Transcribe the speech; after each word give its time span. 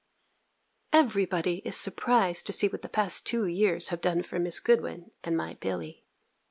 Every 0.91 1.25
body 1.27 1.57
is 1.63 1.77
surprised 1.77 2.47
to 2.47 2.53
see 2.53 2.67
what 2.67 2.81
the 2.81 2.89
past 2.89 3.23
two 3.27 3.45
years 3.45 3.89
have 3.89 4.01
done 4.01 4.23
for 4.23 4.39
Miss 4.39 4.59
Goodwin 4.59 5.11
and 5.23 5.37
my 5.37 5.53
Billy. 5.59 6.03